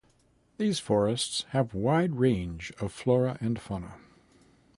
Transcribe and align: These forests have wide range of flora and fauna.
These 0.57 0.79
forests 0.79 1.45
have 1.49 1.75
wide 1.75 2.15
range 2.15 2.71
of 2.79 2.91
flora 2.91 3.37
and 3.39 3.61
fauna. 3.61 3.99